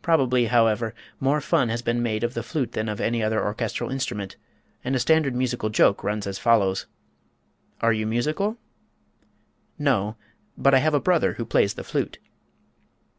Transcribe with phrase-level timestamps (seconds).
[0.00, 3.90] Probably, however, more fun has been made of the flute than of any other orchestral
[3.90, 4.36] instrument,
[4.82, 6.86] and a standard musical joke runs as follows:
[7.82, 8.56] "Are you musical?"
[9.78, 10.16] "No,
[10.56, 12.18] but I have a brother who plays the flute."